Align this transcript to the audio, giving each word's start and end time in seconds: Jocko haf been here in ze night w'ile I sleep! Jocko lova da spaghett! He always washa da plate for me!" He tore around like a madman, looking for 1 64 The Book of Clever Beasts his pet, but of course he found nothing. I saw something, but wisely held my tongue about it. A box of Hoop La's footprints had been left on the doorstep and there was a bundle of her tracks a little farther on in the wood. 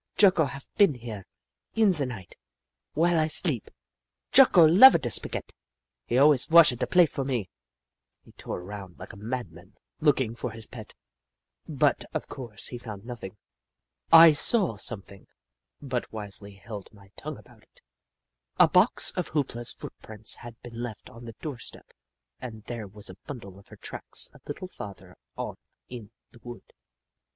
Jocko 0.17 0.45
haf 0.45 0.67
been 0.77 0.95
here 0.95 1.27
in 1.75 1.93
ze 1.93 2.05
night 2.07 2.35
w'ile 2.95 3.19
I 3.19 3.27
sleep! 3.27 3.69
Jocko 4.31 4.65
lova 4.67 4.99
da 4.99 5.11
spaghett! 5.11 5.51
He 6.07 6.17
always 6.17 6.47
washa 6.47 6.75
da 6.75 6.87
plate 6.87 7.11
for 7.11 7.23
me!" 7.23 7.51
He 8.25 8.31
tore 8.31 8.61
around 8.61 8.97
like 8.97 9.13
a 9.13 9.17
madman, 9.17 9.77
looking 9.99 10.33
for 10.33 10.47
1 10.47 10.55
64 10.55 10.85
The 10.85 10.87
Book 10.87 10.95
of 10.95 10.97
Clever 10.97 11.43
Beasts 11.45 11.49
his 11.51 11.75
pet, 11.75 12.07
but 12.09 12.15
of 12.15 12.27
course 12.35 12.67
he 12.69 12.77
found 12.79 13.05
nothing. 13.05 13.37
I 14.11 14.33
saw 14.33 14.75
something, 14.77 15.27
but 15.83 16.11
wisely 16.11 16.55
held 16.55 16.91
my 16.91 17.11
tongue 17.15 17.37
about 17.37 17.61
it. 17.61 17.83
A 18.59 18.67
box 18.67 19.11
of 19.11 19.27
Hoop 19.27 19.53
La's 19.53 19.71
footprints 19.71 20.33
had 20.37 20.59
been 20.63 20.81
left 20.81 21.11
on 21.11 21.25
the 21.25 21.35
doorstep 21.43 21.93
and 22.39 22.63
there 22.63 22.87
was 22.87 23.11
a 23.11 23.17
bundle 23.27 23.59
of 23.59 23.67
her 23.67 23.77
tracks 23.77 24.31
a 24.33 24.41
little 24.47 24.67
farther 24.67 25.15
on 25.37 25.57
in 25.89 26.09
the 26.31 26.39
wood. 26.41 26.73